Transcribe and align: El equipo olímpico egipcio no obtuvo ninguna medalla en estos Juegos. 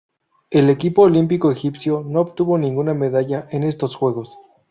El 0.49 0.71
equipo 0.71 1.03
olímpico 1.03 1.51
egipcio 1.51 2.03
no 2.03 2.21
obtuvo 2.21 2.57
ninguna 2.57 2.95
medalla 2.95 3.47
en 3.51 3.61
estos 3.63 3.95
Juegos. 3.95 4.35